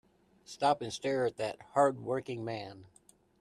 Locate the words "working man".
1.99-2.85